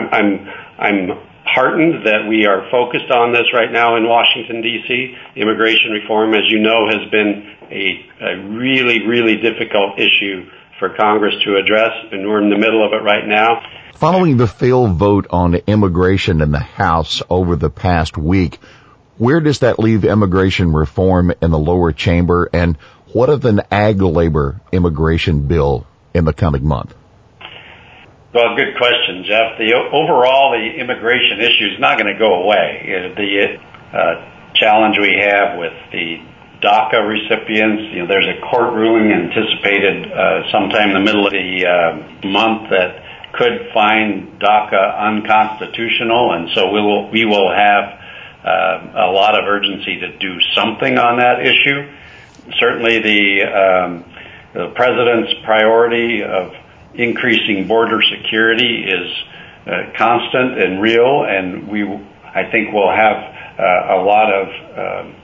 I'm 0.78 1.10
heartened 1.44 2.06
that 2.06 2.28
we 2.28 2.46
are 2.46 2.70
focused 2.70 3.10
on 3.10 3.32
this 3.32 3.46
right 3.52 3.72
now 3.72 3.96
in 3.96 4.06
Washington, 4.06 4.62
D.C. 4.62 5.14
Immigration 5.36 5.90
reform, 5.90 6.34
as 6.34 6.46
you 6.46 6.60
know, 6.60 6.86
has 6.86 7.10
been 7.10 7.56
a, 7.70 8.06
a 8.20 8.36
really, 8.48 9.06
really 9.06 9.36
difficult 9.36 9.98
issue 9.98 10.48
for 10.78 10.94
Congress 10.96 11.34
to 11.44 11.56
address, 11.56 11.90
and 12.12 12.26
we're 12.26 12.42
in 12.42 12.50
the 12.50 12.58
middle 12.58 12.84
of 12.86 12.92
it 12.92 13.02
right 13.04 13.26
now. 13.26 13.62
Following 13.94 14.36
the 14.36 14.46
failed 14.46 14.96
vote 14.96 15.26
on 15.30 15.54
immigration 15.54 16.40
in 16.40 16.52
the 16.52 16.58
House 16.58 17.22
over 17.28 17.56
the 17.56 17.68
past 17.68 18.16
week, 18.16 18.58
where 19.18 19.40
does 19.40 19.58
that 19.58 19.78
leave 19.78 20.04
immigration 20.04 20.72
reform 20.72 21.32
in 21.42 21.50
the 21.50 21.58
lower 21.58 21.92
chamber, 21.92 22.48
and 22.52 22.78
what 23.12 23.28
of 23.28 23.44
an 23.44 23.60
ag 23.70 24.00
labor 24.00 24.60
immigration 24.72 25.46
bill 25.46 25.86
in 26.14 26.24
the 26.24 26.32
coming 26.32 26.66
month? 26.66 26.94
Well, 28.32 28.54
good 28.54 28.76
question, 28.78 29.24
Jeff. 29.24 29.58
The 29.58 29.74
overall 29.74 30.52
the 30.52 30.80
immigration 30.80 31.40
issue 31.40 31.74
is 31.74 31.80
not 31.80 31.98
going 31.98 32.12
to 32.12 32.18
go 32.18 32.44
away. 32.44 33.12
The 33.16 33.58
uh, 33.92 34.54
challenge 34.54 34.98
we 35.00 35.18
have 35.18 35.58
with 35.58 35.74
the 35.90 36.22
DACA 36.62 37.02
recipients, 37.02 37.90
you 37.90 38.02
know, 38.02 38.06
there's 38.06 38.28
a 38.28 38.40
court 38.40 38.74
ruling 38.74 39.10
anticipated 39.10 40.12
uh, 40.12 40.50
sometime 40.52 40.90
in 40.90 40.94
the 40.94 41.00
middle 41.00 41.26
of 41.26 41.32
the 41.32 41.66
uh, 41.66 42.28
month 42.28 42.70
that 42.70 43.02
could 43.32 43.70
find 43.74 44.38
DACA 44.38 44.98
unconstitutional, 44.98 46.32
and 46.34 46.50
so 46.54 46.70
we 46.70 46.80
will 46.80 47.10
we 47.10 47.24
will 47.24 47.50
have 47.50 47.98
uh, 48.44 49.08
a 49.08 49.10
lot 49.10 49.38
of 49.38 49.46
urgency 49.46 50.00
to 50.00 50.18
do 50.18 50.38
something 50.54 50.98
on 50.98 51.18
that 51.18 51.40
issue. 51.40 51.90
Certainly, 52.58 53.02
the 53.02 53.42
um, 53.42 54.04
the 54.52 54.72
president's 54.74 55.32
priority 55.44 56.22
of 56.22 56.52
increasing 56.94 57.68
border 57.68 58.00
security 58.02 58.84
is 58.84 59.10
uh, 59.66 59.92
constant 59.96 60.60
and 60.60 60.82
real, 60.82 61.24
and 61.24 61.68
we, 61.68 61.84
I 61.84 62.50
think, 62.50 62.72
will 62.72 62.90
have 62.90 63.16
uh, 63.58 63.94
a 63.94 64.00
lot 64.02 64.32
of 64.32 64.46
um, 64.48 65.14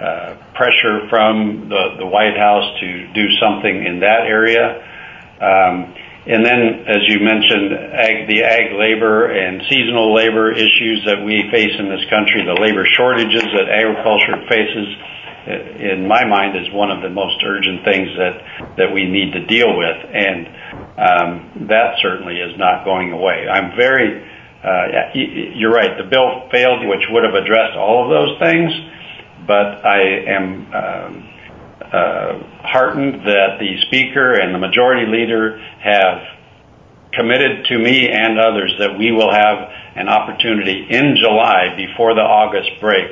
uh, 0.00 0.36
pressure 0.54 1.08
from 1.10 1.68
the, 1.68 1.96
the 1.98 2.06
White 2.06 2.36
House 2.36 2.80
to 2.80 3.12
do 3.12 3.26
something 3.36 3.84
in 3.84 4.00
that 4.00 4.24
area. 4.24 4.80
Um, 5.40 5.94
and 6.26 6.44
then, 6.44 6.84
as 6.86 7.02
you 7.08 7.20
mentioned, 7.20 7.72
ag, 7.72 8.28
the 8.28 8.44
ag 8.44 8.76
labor 8.78 9.26
and 9.26 9.62
seasonal 9.68 10.14
labor 10.14 10.52
issues 10.52 11.04
that 11.06 11.24
we 11.24 11.48
face 11.50 11.72
in 11.78 11.88
this 11.88 12.04
country, 12.08 12.44
the 12.44 12.60
labor 12.60 12.84
shortages 12.96 13.44
that 13.56 13.68
agriculture 13.68 14.36
faces, 14.48 14.88
in 15.46 16.06
my 16.06 16.24
mind, 16.24 16.56
is 16.56 16.72
one 16.72 16.90
of 16.90 17.02
the 17.02 17.10
most 17.10 17.42
urgent 17.44 17.84
things 17.84 18.08
that 18.16 18.76
that 18.76 18.92
we 18.92 19.04
need 19.04 19.32
to 19.32 19.44
deal 19.46 19.76
with, 19.76 19.98
and 20.12 20.46
um, 20.98 21.66
that 21.68 21.96
certainly 22.02 22.36
is 22.36 22.58
not 22.58 22.84
going 22.84 23.12
away. 23.12 23.48
I'm 23.48 23.76
very, 23.76 24.22
uh, 24.62 25.12
you're 25.14 25.72
right. 25.72 25.96
The 25.96 26.08
bill 26.08 26.48
failed, 26.50 26.86
which 26.86 27.04
would 27.10 27.24
have 27.24 27.34
addressed 27.34 27.76
all 27.76 28.04
of 28.04 28.10
those 28.10 28.38
things, 28.38 28.70
but 29.46 29.84
I 29.84 30.00
am 30.28 30.44
um, 30.72 31.30
uh, 31.80 32.32
heartened 32.62 33.26
that 33.26 33.58
the 33.58 33.80
speaker 33.86 34.34
and 34.34 34.54
the 34.54 34.58
majority 34.58 35.10
leader 35.10 35.58
have 35.80 36.22
committed 37.12 37.64
to 37.66 37.78
me 37.78 38.08
and 38.08 38.38
others 38.38 38.72
that 38.78 38.96
we 38.98 39.10
will 39.10 39.32
have 39.32 39.68
an 39.96 40.08
opportunity 40.08 40.86
in 40.88 41.16
July 41.16 41.74
before 41.76 42.14
the 42.14 42.20
August 42.20 42.70
break 42.80 43.10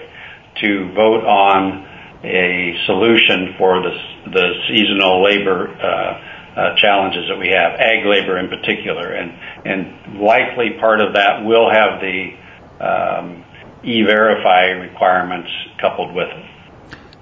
to 0.60 0.92
vote 0.92 1.24
on 1.24 1.87
a 2.24 2.74
solution 2.86 3.54
for 3.58 3.82
the, 3.82 4.52
seasonal 4.68 5.22
labor 5.24 5.68
uh, 5.68 6.58
uh, 6.58 6.76
challenges 6.76 7.28
that 7.28 7.38
we 7.38 7.48
have, 7.48 7.78
ag 7.78 8.04
labor 8.04 8.38
in 8.38 8.48
particular, 8.48 9.12
and 9.12 10.20
likely 10.20 10.76
part 10.80 11.00
of 11.00 11.14
that 11.14 11.44
will 11.44 11.70
have 11.70 12.00
the 12.00 12.34
um, 12.80 13.44
e-verify 13.84 14.66
requirements 14.70 15.50
coupled 15.80 16.14
with 16.14 16.28
it. 16.28 16.44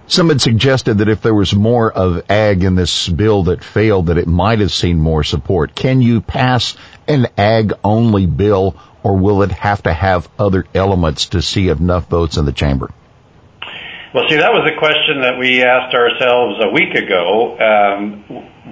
Some 0.09 0.29
had 0.29 0.41
suggested 0.41 0.99
that 0.99 1.09
if 1.09 1.21
there 1.21 1.35
was 1.35 1.53
more 1.53 1.93
of 1.93 2.31
ag 2.31 2.63
in 2.63 2.77
this 2.77 3.09
bill 3.09 3.45
that 3.45 3.65
failed, 3.65 4.07
that 4.07 4.19
it 4.19 4.29
might 4.29 4.61
have 4.61 4.73
seen 4.73 5.01
more 5.01 5.25
support. 5.25 5.75
Can 5.75 6.01
you 6.01 6.21
pass 6.21 6.77
an 7.09 7.27
ag 7.37 7.73
only 7.83 8.27
bill, 8.27 8.77
or 9.03 9.17
will 9.17 9.43
it 9.43 9.51
have 9.51 9.83
to 9.83 9.93
have 9.93 10.29
other 10.39 10.65
elements 10.75 11.27
to 11.31 11.43
see 11.43 11.69
enough 11.69 12.09
votes 12.09 12.37
in 12.37 12.45
the 12.45 12.53
chamber? 12.53 12.91
Well, 14.15 14.23
see, 14.29 14.37
that 14.37 14.53
was 14.53 14.71
a 14.71 14.79
question 14.79 15.23
that 15.23 15.37
we 15.37 15.65
asked 15.65 15.93
ourselves 15.93 16.63
a 16.63 16.71
week 16.71 16.95
ago. 16.95 17.59
Um, 17.59 18.23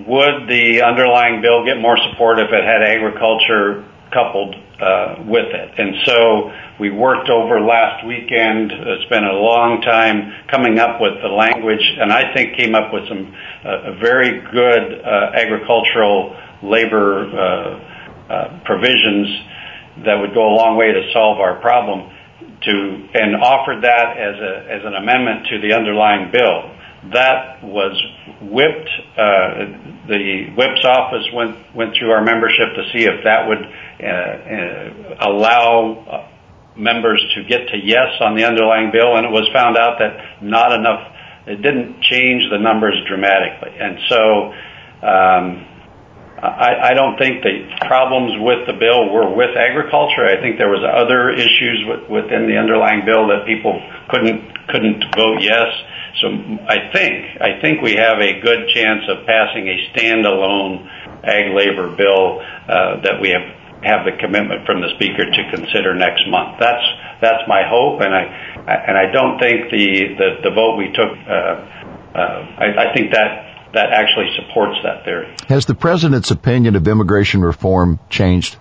would 0.06 0.46
the 0.46 0.82
underlying 0.86 1.42
bill 1.42 1.66
get 1.66 1.76
more 1.82 1.98
support 1.98 2.38
if 2.38 2.52
it 2.52 2.62
had 2.62 2.86
agriculture 2.86 3.82
coupled 4.12 4.54
uh, 4.54 5.26
with 5.26 5.50
it? 5.50 5.74
And 5.76 5.96
so 6.06 6.52
we 6.78 6.90
worked 6.90 7.30
over 7.30 7.60
last 7.60 8.06
weekend, 8.06 8.70
uh, 8.70 9.02
spent 9.06 9.26
a 9.26 9.34
long 9.34 9.82
time 9.82 10.46
coming 10.46 10.78
up 10.78 11.00
with 11.00 11.20
the 11.20 11.28
language, 11.28 11.82
and 11.98 12.12
I 12.12 12.32
think 12.32 12.56
came 12.56 12.76
up 12.76 12.94
with 12.94 13.08
some 13.08 13.34
uh, 13.64 13.98
very 13.98 14.38
good 14.38 15.02
uh, 15.02 15.34
agricultural 15.34 16.36
labor 16.62 17.26
uh, 17.26 18.30
uh, 18.30 18.60
provisions 18.64 19.26
that 20.06 20.14
would 20.14 20.32
go 20.32 20.46
a 20.46 20.54
long 20.54 20.76
way 20.76 20.92
to 20.92 21.10
solve 21.12 21.40
our 21.40 21.58
problem 21.60 22.14
to 22.62 23.08
and 23.14 23.36
offered 23.36 23.82
that 23.82 24.16
as 24.16 24.36
a 24.40 24.72
as 24.72 24.82
an 24.84 24.94
amendment 24.94 25.46
to 25.50 25.60
the 25.60 25.74
underlying 25.74 26.30
bill. 26.30 26.70
That 27.12 27.62
was 27.62 27.92
whipped. 28.40 28.88
Uh, 29.16 30.08
the 30.08 30.52
whip's 30.56 30.84
office 30.84 31.26
went 31.34 31.56
went 31.74 31.94
through 31.98 32.10
our 32.10 32.24
membership 32.24 32.74
to 32.76 32.82
see 32.92 33.04
if 33.04 33.24
that 33.24 33.48
would 33.48 33.60
uh, 33.60 34.06
uh, 34.06 35.28
allow 35.28 36.30
members 36.76 37.22
to 37.36 37.44
get 37.44 37.68
to 37.68 37.76
yes 37.82 38.20
on 38.20 38.34
the 38.34 38.44
underlying 38.44 38.90
bill, 38.90 39.16
and 39.16 39.26
it 39.26 39.30
was 39.30 39.48
found 39.52 39.76
out 39.76 39.98
that 39.98 40.42
not 40.42 40.72
enough. 40.72 41.12
It 41.46 41.60
didn't 41.60 42.00
change 42.00 42.42
the 42.50 42.58
numbers 42.58 42.96
dramatically, 43.06 43.76
and 43.78 43.98
so. 44.08 44.52
I, 46.44 46.94
don't 46.94 47.16
think 47.16 47.42
the 47.42 47.64
problems 47.86 48.36
with 48.36 48.66
the 48.66 48.76
bill 48.76 49.08
were 49.08 49.32
with 49.32 49.56
agriculture. 49.56 50.28
I 50.28 50.40
think 50.40 50.58
there 50.58 50.68
was 50.68 50.84
other 50.84 51.30
issues 51.30 51.88
within 52.08 52.48
the 52.48 52.60
underlying 52.60 53.04
bill 53.04 53.28
that 53.28 53.46
people 53.46 53.80
couldn't 54.10 54.68
couldn't 54.68 55.04
vote 55.16 55.40
yes. 55.40 55.72
So 56.20 56.28
I 56.68 56.92
think 56.92 57.40
I 57.40 57.60
think 57.60 57.80
we 57.80 57.96
have 57.96 58.20
a 58.20 58.40
good 58.40 58.68
chance 58.76 59.08
of 59.08 59.24
passing 59.26 59.68
a 59.68 59.76
standalone 59.92 60.84
ag 61.24 61.56
labor 61.56 61.88
bill 61.96 62.40
uh, 62.40 63.00
that 63.00 63.20
we 63.20 63.30
have 63.30 64.04
the 64.04 64.12
commitment 64.20 64.66
from 64.66 64.80
the 64.80 64.92
speaker 64.96 65.24
to 65.24 65.40
consider 65.50 65.94
next 65.94 66.28
month. 66.28 66.60
That's 66.60 66.84
that's 67.20 67.48
my 67.48 67.64
hope, 67.64 68.00
and 68.00 68.12
I 68.12 68.24
and 68.68 68.96
I 68.96 69.12
don't 69.12 69.38
think 69.38 69.70
the 69.70 70.52
vote 70.54 70.76
we 70.76 70.92
took. 70.92 71.12
Uh, 71.24 71.72
uh, 72.14 72.46
I 72.60 72.94
think 72.94 73.10
that 73.10 73.53
that 73.74 73.92
actually 73.92 74.30
supports 74.36 74.78
that 74.82 75.04
theory. 75.04 75.34
Has 75.48 75.66
the 75.66 75.74
president's 75.74 76.30
opinion 76.30 76.76
of 76.76 76.86
immigration 76.88 77.42
reform 77.42 78.00
changed? 78.08 78.56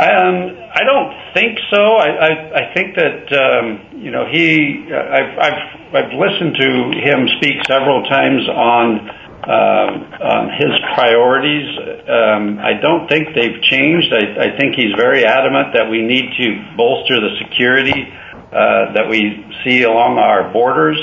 Um, 0.00 0.56
I 0.72 0.82
don't 0.84 1.34
think 1.34 1.58
so. 1.70 1.96
I, 1.96 2.08
I, 2.08 2.30
I 2.54 2.74
think 2.74 2.96
that 2.96 3.20
um, 3.36 4.00
you 4.00 4.10
know 4.10 4.24
he. 4.30 4.88
Uh, 4.90 4.96
I've, 4.96 5.38
I've 5.38 5.60
I've 5.94 6.12
listened 6.14 6.56
to 6.56 6.68
him 7.04 7.28
speak 7.36 7.56
several 7.66 8.02
times 8.04 8.48
on 8.48 9.10
um, 9.44 9.92
on 10.20 10.44
his 10.56 10.72
priorities. 10.94 11.68
Um, 12.08 12.58
I 12.60 12.80
don't 12.80 13.08
think 13.08 13.34
they've 13.34 13.60
changed. 13.62 14.12
I, 14.12 14.52
I 14.52 14.56
think 14.56 14.76
he's 14.76 14.94
very 14.96 15.24
adamant 15.24 15.74
that 15.74 15.90
we 15.90 16.02
need 16.02 16.32
to 16.38 16.76
bolster 16.76 17.20
the 17.20 17.36
security 17.42 18.12
uh, 18.52 18.92
that 18.94 19.08
we 19.08 19.44
see 19.64 19.82
along 19.82 20.18
our 20.18 20.52
borders. 20.52 21.00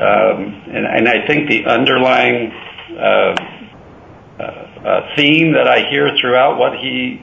Um, 0.00 0.64
and, 0.72 1.06
I 1.06 1.26
think 1.26 1.50
the 1.50 1.66
underlying 1.66 2.50
uh, 2.96 3.36
uh, 4.40 4.42
uh, 4.42 5.14
theme 5.14 5.52
that 5.52 5.68
I 5.68 5.90
hear 5.90 6.16
throughout 6.18 6.58
what 6.58 6.78
he 6.80 7.20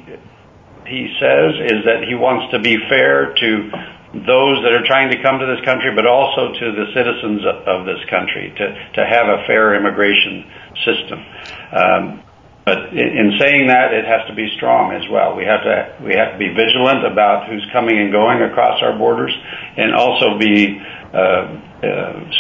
he 0.86 1.10
says 1.20 1.58
is 1.66 1.84
that 1.90 2.06
he 2.08 2.14
wants 2.14 2.54
to 2.54 2.60
be 2.60 2.78
fair 2.88 3.34
to 3.34 3.50
those 4.14 4.62
that 4.62 4.72
are 4.78 4.86
trying 4.86 5.10
to 5.10 5.22
come 5.24 5.40
to 5.40 5.48
this 5.50 5.66
country, 5.66 5.90
but 5.96 6.06
also 6.06 6.54
to 6.54 6.66
the 6.72 6.86
citizens 6.94 7.42
of 7.66 7.86
this 7.90 8.00
country 8.10 8.54
to 8.56 9.02
have 9.04 9.26
a 9.26 9.44
fair 9.48 9.74
immigration 9.74 10.46
system. 10.86 11.20
Um, 11.74 12.24
but 12.68 12.92
in 12.92 13.40
saying 13.40 13.68
that, 13.68 13.94
it 13.94 14.04
has 14.04 14.28
to 14.28 14.36
be 14.36 14.52
strong 14.58 14.92
as 14.92 15.08
well. 15.08 15.40
We 15.40 15.46
have 15.46 15.64
to 15.64 16.04
we 16.04 16.12
have 16.20 16.36
to 16.36 16.38
be 16.38 16.52
vigilant 16.52 17.08
about 17.08 17.48
who's 17.48 17.66
coming 17.72 17.98
and 17.98 18.12
going 18.12 18.44
across 18.44 18.84
our 18.84 18.92
borders, 18.92 19.32
and 19.78 19.96
also 19.96 20.38
be 20.38 20.76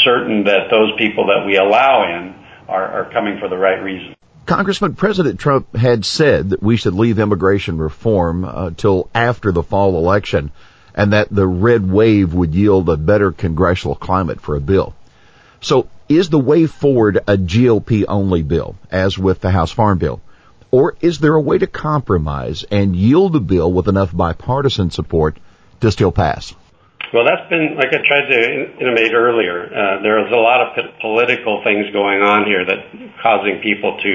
certain 0.03 0.45
that 0.45 0.69
those 0.69 0.91
people 0.97 1.27
that 1.27 1.45
we 1.45 1.57
allow 1.57 2.03
in 2.03 2.36
are, 2.67 3.03
are 3.03 3.12
coming 3.12 3.39
for 3.39 3.47
the 3.47 3.57
right 3.57 3.81
reason. 3.81 4.15
Congressman, 4.45 4.95
President 4.95 5.39
Trump 5.39 5.75
had 5.75 6.05
said 6.05 6.51
that 6.51 6.63
we 6.63 6.77
should 6.77 6.93
leave 6.93 7.19
immigration 7.19 7.77
reform 7.77 8.45
uh, 8.45 8.71
till 8.71 9.09
after 9.13 9.51
the 9.51 9.63
fall 9.63 9.97
election 9.97 10.51
and 10.95 11.13
that 11.13 11.27
the 11.29 11.45
red 11.45 11.89
wave 11.89 12.33
would 12.33 12.55
yield 12.55 12.89
a 12.89 12.97
better 12.97 13.31
congressional 13.31 13.95
climate 13.95 14.41
for 14.41 14.55
a 14.55 14.62
bill. 14.62 14.95
So 15.59 15.89
is 16.09 16.29
the 16.29 16.39
way 16.39 16.65
forward 16.65 17.17
a 17.17 17.38
GOP 17.38 18.05
only 18.07 18.41
bill, 18.41 18.75
as 18.89 19.17
with 19.17 19.41
the 19.41 19.51
House 19.51 19.71
Farm 19.71 19.97
Bill? 19.97 20.21
Or 20.71 20.95
is 21.01 21.19
there 21.19 21.36
a 21.36 21.41
way 21.41 21.57
to 21.57 21.67
compromise 21.67 22.63
and 22.71 22.95
yield 22.95 23.36
a 23.36 23.39
bill 23.39 23.71
with 23.71 23.88
enough 23.88 24.15
bipartisan 24.15 24.91
support 24.91 25.38
to 25.81 25.91
still 25.91 26.12
pass? 26.12 26.53
Well, 27.13 27.23
that's 27.23 27.47
been, 27.47 27.79
like 27.79 27.87
I 27.95 28.03
tried 28.03 28.27
to 28.27 28.39
intimate 28.83 29.15
earlier, 29.15 29.71
uh, 29.71 30.03
there's 30.03 30.27
a 30.27 30.35
lot 30.35 30.59
of 30.59 30.75
p- 30.75 30.91
political 30.99 31.63
things 31.63 31.87
going 31.95 32.19
on 32.19 32.43
here 32.43 32.67
that 32.67 32.83
causing 33.23 33.63
people 33.63 33.95
to, 33.95 34.13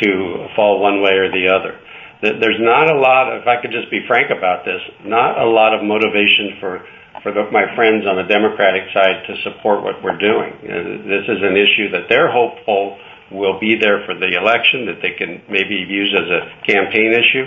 to 0.00 0.48
fall 0.56 0.80
one 0.80 1.02
way 1.04 1.12
or 1.12 1.28
the 1.28 1.52
other. 1.52 1.76
There's 2.22 2.60
not 2.62 2.88
a 2.88 2.96
lot, 2.96 3.36
if 3.36 3.46
I 3.46 3.60
could 3.60 3.72
just 3.72 3.90
be 3.90 4.06
frank 4.06 4.30
about 4.30 4.64
this, 4.64 4.80
not 5.04 5.36
a 5.36 5.44
lot 5.44 5.74
of 5.74 5.84
motivation 5.84 6.56
for, 6.56 6.86
for 7.20 7.36
the, 7.36 7.50
my 7.52 7.68
friends 7.76 8.06
on 8.08 8.16
the 8.16 8.24
Democratic 8.24 8.88
side 8.94 9.28
to 9.28 9.34
support 9.44 9.84
what 9.84 10.00
we're 10.00 10.16
doing. 10.16 10.56
Uh, 10.64 11.04
this 11.04 11.28
is 11.28 11.42
an 11.44 11.52
issue 11.52 11.92
that 11.92 12.08
they're 12.08 12.32
hopeful 12.32 12.96
will 13.28 13.60
be 13.60 13.76
there 13.76 14.04
for 14.06 14.14
the 14.16 14.32
election, 14.40 14.86
that 14.86 15.00
they 15.04 15.12
can 15.18 15.42
maybe 15.52 15.84
use 15.84 16.14
as 16.16 16.28
a 16.32 16.40
campaign 16.64 17.12
issue 17.12 17.44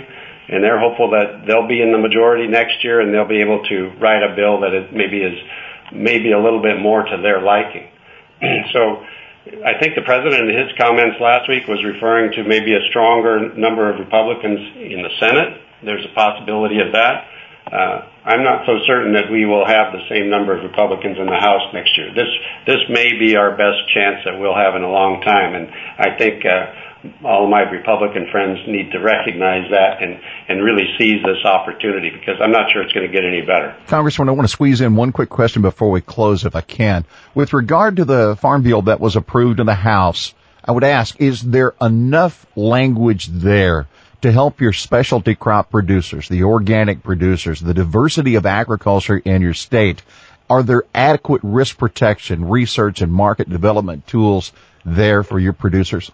and 0.48 0.62
they're 0.62 0.78
hopeful 0.78 1.10
that 1.10 1.46
they'll 1.46 1.68
be 1.68 1.82
in 1.82 1.92
the 1.92 1.98
majority 1.98 2.46
next 2.46 2.84
year 2.84 3.00
and 3.00 3.12
they'll 3.12 3.28
be 3.28 3.40
able 3.40 3.62
to 3.64 3.90
write 3.98 4.22
a 4.22 4.34
bill 4.34 4.60
that 4.60 4.72
it 4.74 4.92
maybe 4.92 5.18
is 5.18 5.38
maybe 5.92 6.32
a 6.32 6.38
little 6.38 6.62
bit 6.62 6.80
more 6.80 7.02
to 7.02 7.16
their 7.22 7.40
liking. 7.40 7.88
so 8.72 9.02
I 9.64 9.78
think 9.78 9.94
the 9.94 10.02
president 10.02 10.50
in 10.50 10.56
his 10.58 10.70
comments 10.78 11.18
last 11.20 11.48
week 11.48 11.66
was 11.68 11.82
referring 11.84 12.32
to 12.32 12.42
maybe 12.42 12.74
a 12.74 12.82
stronger 12.90 13.54
number 13.54 13.90
of 13.90 13.98
Republicans 13.98 14.58
in 14.74 15.02
the 15.02 15.14
Senate. 15.18 15.62
There's 15.84 16.04
a 16.04 16.14
possibility 16.14 16.80
of 16.80 16.92
that. 16.92 17.26
Uh, 17.66 18.06
I'm 18.24 18.42
not 18.42 18.66
so 18.66 18.78
certain 18.86 19.14
that 19.14 19.30
we 19.30 19.44
will 19.44 19.66
have 19.66 19.90
the 19.90 20.02
same 20.08 20.30
number 20.30 20.56
of 20.56 20.62
Republicans 20.62 21.18
in 21.18 21.26
the 21.26 21.38
House 21.38 21.74
next 21.74 21.98
year. 21.98 22.14
This 22.14 22.30
this 22.66 22.82
may 22.88 23.18
be 23.18 23.34
our 23.34 23.56
best 23.56 23.86
chance 23.90 24.22
that 24.24 24.38
we'll 24.38 24.54
have 24.54 24.74
in 24.74 24.82
a 24.82 24.90
long 24.90 25.20
time, 25.20 25.54
and 25.54 25.66
I 25.98 26.16
think 26.16 26.46
uh, 26.46 26.85
all 27.24 27.48
my 27.48 27.60
Republican 27.60 28.28
friends 28.30 28.58
need 28.66 28.90
to 28.92 28.98
recognize 28.98 29.70
that 29.70 30.02
and, 30.02 30.20
and 30.48 30.62
really 30.62 30.84
seize 30.98 31.22
this 31.22 31.44
opportunity 31.44 32.10
because 32.10 32.36
I'm 32.40 32.52
not 32.52 32.70
sure 32.72 32.82
it's 32.82 32.92
going 32.92 33.06
to 33.06 33.12
get 33.12 33.24
any 33.24 33.42
better. 33.42 33.76
Congressman, 33.86 34.28
I 34.28 34.32
want 34.32 34.48
to 34.48 34.52
squeeze 34.52 34.80
in 34.80 34.96
one 34.96 35.12
quick 35.12 35.28
question 35.28 35.62
before 35.62 35.90
we 35.90 36.00
close 36.00 36.44
if 36.44 36.56
I 36.56 36.60
can. 36.60 37.04
With 37.34 37.52
regard 37.52 37.96
to 37.96 38.04
the 38.04 38.36
farm 38.36 38.62
bill 38.62 38.82
that 38.82 39.00
was 39.00 39.16
approved 39.16 39.60
in 39.60 39.66
the 39.66 39.74
House, 39.74 40.34
I 40.64 40.72
would 40.72 40.84
ask, 40.84 41.20
is 41.20 41.42
there 41.42 41.74
enough 41.80 42.44
language 42.56 43.26
there 43.26 43.86
to 44.22 44.32
help 44.32 44.60
your 44.60 44.72
specialty 44.72 45.34
crop 45.34 45.70
producers, 45.70 46.28
the 46.28 46.42
organic 46.42 47.02
producers, 47.02 47.60
the 47.60 47.74
diversity 47.74 48.34
of 48.34 48.46
agriculture 48.46 49.18
in 49.18 49.42
your 49.42 49.54
state? 49.54 50.02
Are 50.48 50.62
there 50.62 50.84
adequate 50.94 51.42
risk 51.44 51.78
protection, 51.78 52.48
research, 52.48 53.02
and 53.02 53.12
market 53.12 53.48
development 53.48 54.06
tools 54.06 54.52
there 54.84 55.22
for 55.22 55.38
your 55.38 55.52
producers? 55.52 56.10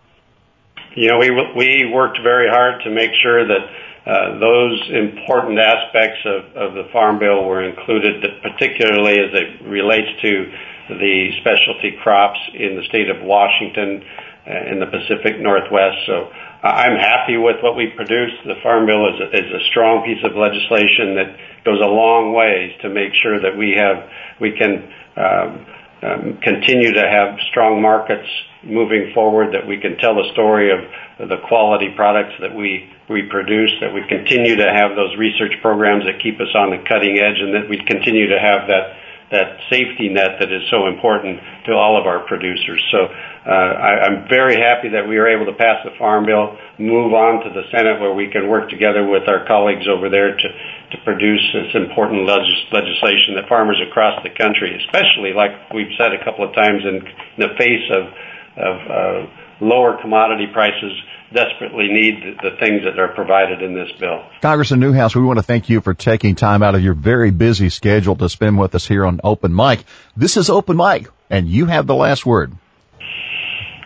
You 0.94 1.08
know, 1.08 1.18
we 1.18 1.30
we 1.56 1.90
worked 1.92 2.18
very 2.22 2.48
hard 2.48 2.82
to 2.84 2.90
make 2.90 3.12
sure 3.22 3.48
that 3.48 3.64
uh, 4.04 4.38
those 4.38 4.76
important 4.92 5.58
aspects 5.58 6.20
of, 6.26 6.74
the 6.74 6.84
Farm 6.92 7.18
Bill 7.18 7.44
were 7.44 7.62
included, 7.62 8.20
particularly 8.42 9.16
as 9.16 9.30
it 9.32 9.64
relates 9.64 10.10
to 10.20 10.52
the 10.98 11.30
specialty 11.40 11.96
crops 12.02 12.38
in 12.52 12.76
the 12.76 12.84
state 12.90 13.08
of 13.08 13.22
Washington 13.22 14.04
uh, 14.44 14.70
in 14.70 14.80
the 14.80 14.86
Pacific 14.90 15.40
Northwest. 15.40 15.96
So 16.04 16.28
I'm 16.62 16.98
happy 16.98 17.38
with 17.38 17.62
what 17.62 17.76
we 17.76 17.88
produced. 17.94 18.42
The 18.44 18.60
Farm 18.62 18.84
Bill 18.84 19.08
is 19.14 19.20
a, 19.22 19.28
is 19.32 19.48
a 19.48 19.64
strong 19.70 20.04
piece 20.04 20.20
of 20.26 20.36
legislation 20.36 21.16
that 21.16 21.64
goes 21.64 21.80
a 21.80 21.88
long 21.88 22.34
ways 22.34 22.76
to 22.82 22.90
make 22.90 23.14
sure 23.22 23.40
that 23.40 23.56
we 23.56 23.78
have 23.78 24.10
we 24.40 24.52
can 24.58 24.92
um, 25.16 25.64
Um, 26.02 26.38
continue 26.42 26.92
to 26.94 27.08
have 27.08 27.38
strong 27.50 27.80
markets 27.80 28.26
moving 28.64 29.12
forward, 29.14 29.54
that 29.54 29.66
we 29.66 29.78
can 29.78 29.96
tell 29.98 30.16
the 30.16 30.28
story 30.32 30.72
of 30.72 31.28
the 31.28 31.36
quality 31.46 31.94
products 31.94 32.34
that 32.40 32.54
we 32.54 32.90
we 33.08 33.22
produce, 33.22 33.70
that 33.80 33.94
we 33.94 34.02
continue 34.08 34.56
to 34.56 34.66
have 34.72 34.96
those 34.96 35.14
research 35.16 35.54
programs 35.62 36.04
that 36.04 36.18
keep 36.20 36.40
us 36.40 36.50
on 36.54 36.70
the 36.70 36.78
cutting 36.88 37.18
edge, 37.18 37.38
and 37.38 37.54
that 37.54 37.68
we 37.68 37.78
continue 37.86 38.26
to 38.28 38.38
have 38.38 38.66
that 38.66 38.98
that 39.32 39.58
safety 39.72 40.12
net 40.12 40.36
that 40.38 40.52
is 40.52 40.62
so 40.70 40.86
important 40.86 41.40
to 41.64 41.72
all 41.72 41.96
of 41.98 42.06
our 42.06 42.20
producers. 42.28 42.84
So 42.92 43.08
uh, 43.08 43.50
I, 43.50 44.04
I'm 44.04 44.28
very 44.28 44.60
happy 44.60 44.92
that 44.92 45.08
we 45.08 45.16
were 45.16 45.26
able 45.26 45.48
to 45.48 45.56
pass 45.56 45.80
the 45.82 45.96
Farm 45.98 46.28
Bill, 46.28 46.54
move 46.78 47.16
on 47.16 47.42
to 47.42 47.50
the 47.50 47.64
Senate 47.72 47.98
where 47.98 48.12
we 48.12 48.28
can 48.28 48.46
work 48.46 48.68
together 48.68 49.08
with 49.08 49.26
our 49.26 49.48
colleagues 49.48 49.88
over 49.88 50.12
there 50.12 50.36
to, 50.36 50.48
to 50.92 50.96
produce 51.02 51.42
this 51.56 51.72
important 51.74 52.28
legis- 52.28 52.68
legislation 52.70 53.34
that 53.40 53.48
farmers 53.48 53.80
across 53.80 54.20
the 54.22 54.30
country, 54.30 54.76
especially 54.84 55.32
like 55.32 55.72
we've 55.72 55.96
said 55.96 56.12
a 56.12 56.22
couple 56.22 56.44
of 56.44 56.54
times 56.54 56.84
in, 56.84 57.00
in 57.00 57.40
the 57.40 57.56
face 57.56 57.88
of 57.90 58.12
of 58.52 58.76
uh, 58.84 59.26
lower 59.62 59.96
commodity 60.02 60.48
prices 60.52 60.92
desperately 61.32 61.88
need 61.88 62.38
the, 62.42 62.50
things 62.60 62.82
that 62.84 62.98
are 62.98 63.14
provided 63.14 63.62
in 63.62 63.74
this 63.74 63.90
bill. 63.98 64.22
Congressman 64.42 64.80
Newhouse, 64.80 65.16
we 65.16 65.22
want 65.22 65.38
to 65.38 65.42
thank 65.42 65.70
you 65.70 65.80
for 65.80 65.94
taking 65.94 66.34
time 66.34 66.62
out 66.62 66.74
of 66.74 66.82
your 66.82 66.94
very 66.94 67.30
busy 67.30 67.70
schedule 67.70 68.16
to 68.16 68.28
spend 68.28 68.58
with 68.58 68.74
us 68.74 68.86
here 68.86 69.06
on 69.06 69.20
Open 69.24 69.54
Mic. 69.54 69.84
This 70.16 70.36
is 70.36 70.50
Open 70.50 70.76
Mic, 70.76 71.08
and 71.30 71.48
you 71.48 71.66
have 71.66 71.86
the 71.86 71.94
last 71.94 72.26
word. 72.26 72.52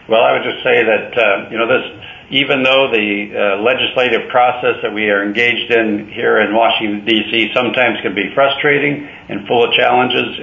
Well, 0.09 0.23
I 0.23 0.33
would 0.33 0.43
just 0.43 0.63
say 0.65 0.83
that 0.83 1.19
uh, 1.19 1.51
you 1.51 1.59
know 1.59 1.69
this. 1.69 2.03
Even 2.29 2.65
though 2.65 2.91
the 2.91 3.31
uh, 3.31 3.63
legislative 3.63 4.29
process 4.31 4.83
that 4.83 4.93
we 4.93 5.07
are 5.11 5.23
engaged 5.23 5.71
in 5.71 6.11
here 6.11 6.41
in 6.43 6.57
Washington 6.57 7.07
D.C. 7.07 7.55
sometimes 7.55 8.03
can 8.03 8.17
be 8.17 8.35
frustrating 8.35 9.07
and 9.29 9.47
full 9.47 9.63
of 9.63 9.71
challenges, 9.79 10.35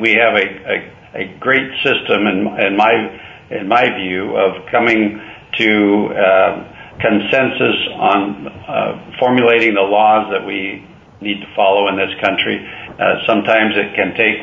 we 0.00 0.16
have 0.16 0.32
a, 0.32 0.46
a, 0.64 1.28
a 1.28 1.38
great 1.38 1.68
system, 1.84 2.24
in, 2.24 2.48
in 2.56 2.76
my 2.78 3.20
in 3.50 3.68
my 3.68 3.84
view, 3.96 4.36
of 4.36 4.66
coming 4.70 5.20
to 5.58 6.08
uh, 6.12 6.98
consensus 7.00 7.76
on 7.94 8.46
uh, 8.46 9.16
formulating 9.18 9.74
the 9.74 9.84
laws 9.84 10.32
that 10.32 10.46
we 10.46 10.84
need 11.20 11.40
to 11.40 11.48
follow 11.54 11.88
in 11.88 11.96
this 11.96 12.12
country. 12.20 12.60
Uh, 12.60 13.24
sometimes 13.26 13.74
it 13.76 13.94
can 13.94 14.14
take 14.16 14.38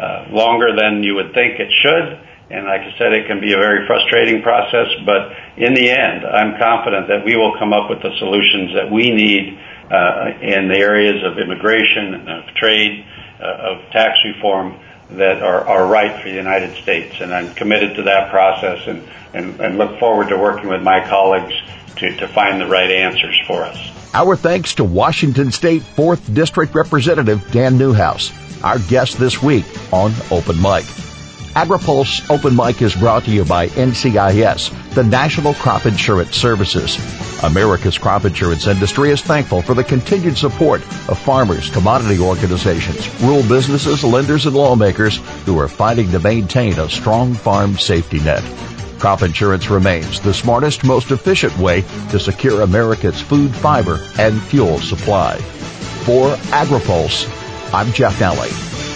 uh, 0.00 0.32
longer 0.32 0.74
than 0.76 1.02
you 1.02 1.14
would 1.14 1.32
think 1.34 1.60
it 1.60 1.70
should, 1.82 2.18
and 2.50 2.66
like 2.66 2.82
I 2.82 2.92
said, 2.98 3.12
it 3.12 3.28
can 3.28 3.40
be 3.40 3.52
a 3.52 3.60
very 3.60 3.86
frustrating 3.86 4.42
process. 4.42 4.88
But 5.06 5.30
in 5.56 5.74
the 5.74 5.90
end, 5.90 6.26
I'm 6.26 6.58
confident 6.58 7.06
that 7.08 7.24
we 7.24 7.36
will 7.36 7.54
come 7.58 7.72
up 7.72 7.88
with 7.88 8.02
the 8.02 8.10
solutions 8.18 8.74
that 8.74 8.90
we 8.90 9.12
need 9.12 9.54
uh, 9.86 10.34
in 10.42 10.68
the 10.68 10.78
areas 10.78 11.22
of 11.22 11.38
immigration, 11.38 12.26
of 12.26 12.42
trade, 12.56 13.04
uh, 13.38 13.70
of 13.70 13.90
tax 13.92 14.18
reform 14.24 14.74
that 15.12 15.42
are, 15.42 15.66
are 15.66 15.86
right 15.86 16.22
for 16.22 16.28
the 16.28 16.34
United 16.34 16.80
States. 16.82 17.16
And 17.20 17.34
I'm 17.34 17.54
committed 17.54 17.96
to 17.96 18.02
that 18.04 18.30
process 18.30 18.86
and, 18.86 19.08
and, 19.34 19.60
and 19.60 19.78
look 19.78 19.98
forward 19.98 20.28
to 20.28 20.38
working 20.38 20.68
with 20.68 20.82
my 20.82 21.06
colleagues 21.08 21.54
to, 21.96 22.16
to 22.16 22.28
find 22.28 22.60
the 22.60 22.66
right 22.66 22.90
answers 22.90 23.38
for 23.46 23.62
us. 23.64 23.78
Our 24.14 24.36
thanks 24.36 24.74
to 24.76 24.84
Washington 24.84 25.52
State 25.52 25.82
4th 25.82 26.34
District 26.34 26.74
Representative 26.74 27.48
Dan 27.52 27.78
Newhouse, 27.78 28.32
our 28.64 28.78
guest 28.78 29.18
this 29.18 29.42
week 29.42 29.64
on 29.92 30.12
Open 30.30 30.60
Mic. 30.60 30.84
AgriPulse 31.54 32.30
Open 32.30 32.54
Mic 32.54 32.80
is 32.80 32.94
brought 32.94 33.24
to 33.24 33.32
you 33.32 33.44
by 33.44 33.66
NCIS, 33.68 34.94
the 34.94 35.02
National 35.02 35.52
Crop 35.54 35.84
Insurance 35.84 36.36
Services. 36.36 36.96
America's 37.42 37.98
crop 37.98 38.24
insurance 38.24 38.68
industry 38.68 39.10
is 39.10 39.20
thankful 39.20 39.60
for 39.60 39.74
the 39.74 39.82
continued 39.82 40.38
support 40.38 40.80
of 41.08 41.18
farmers, 41.18 41.68
commodity 41.70 42.20
organizations, 42.20 43.08
rural 43.22 43.42
businesses, 43.48 44.04
lenders, 44.04 44.46
and 44.46 44.54
lawmakers 44.54 45.16
who 45.44 45.58
are 45.58 45.66
fighting 45.66 46.08
to 46.12 46.20
maintain 46.20 46.78
a 46.78 46.88
strong 46.88 47.34
farm 47.34 47.76
safety 47.76 48.20
net. 48.20 48.44
Crop 49.00 49.22
insurance 49.22 49.68
remains 49.70 50.20
the 50.20 50.34
smartest, 50.34 50.84
most 50.84 51.10
efficient 51.10 51.56
way 51.58 51.80
to 52.10 52.20
secure 52.20 52.60
America's 52.62 53.20
food, 53.20 53.52
fiber, 53.56 54.06
and 54.20 54.40
fuel 54.40 54.78
supply. 54.78 55.36
For 56.04 56.36
AgriPulse, 56.52 57.26
I'm 57.74 57.92
Jeff 57.92 58.20
Nalley. 58.20 58.89